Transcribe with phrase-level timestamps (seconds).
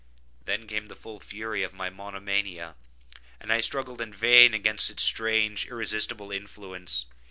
[0.45, 2.73] Then came the full fury of my monomania,
[3.39, 7.05] and I struggled in vain against its strange and irresistible influence.